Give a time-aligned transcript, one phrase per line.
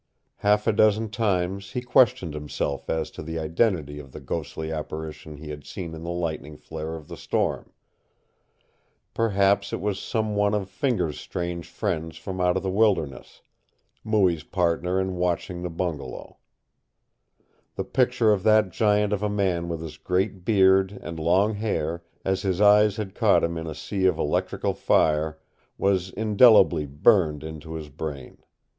[0.37, 5.37] Half a dozen times he questioned himself as to the identity of the ghostly apparition
[5.37, 7.71] he had seen in the lightning flare of the storm.
[9.13, 13.43] Perhaps it was some one of Fingers' strange friends from out of the wilderness,
[14.03, 16.39] Mooie's partner in watching the bungalow.
[17.75, 22.01] The picture of that giant of a man with his great beard and long hair,
[22.25, 25.37] as his eyes had caught him in a sea of electrical fire,
[25.77, 28.39] was indelibly burned into his brain.